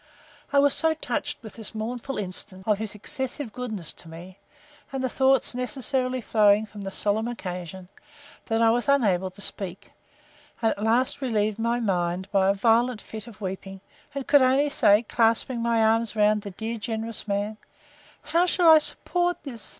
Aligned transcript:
I 0.51 0.57
was 0.57 0.73
so 0.73 0.95
touched 0.95 1.43
with 1.43 1.53
this 1.53 1.75
mournful 1.75 2.17
instance 2.17 2.63
of 2.65 2.79
his 2.79 2.95
excessive 2.95 3.53
goodness 3.53 3.93
to 3.93 4.09
me, 4.09 4.39
and 4.91 5.03
the 5.03 5.09
thoughts 5.09 5.53
necessarily 5.53 6.21
flowing 6.21 6.65
from 6.65 6.81
the 6.81 6.89
solemn 6.89 7.27
occasion, 7.27 7.87
that 8.47 8.63
I 8.63 8.71
was 8.71 8.89
unable 8.89 9.29
to 9.29 9.41
speak; 9.41 9.91
and 10.59 10.71
at 10.71 10.81
last 10.83 11.21
relieved 11.21 11.59
my 11.59 11.79
mind 11.79 12.27
by 12.31 12.49
a 12.49 12.53
violent 12.55 12.99
fit 12.99 13.27
of 13.27 13.41
weeping; 13.41 13.79
and 14.15 14.25
could 14.25 14.41
only 14.41 14.71
say, 14.71 15.03
clasping 15.03 15.61
my 15.61 15.83
arms 15.83 16.15
around 16.15 16.41
the 16.41 16.49
dear 16.49 16.79
generous 16.79 17.27
man, 17.27 17.57
How 18.23 18.47
shall 18.47 18.69
I 18.71 18.79
support 18.79 19.43
this! 19.43 19.69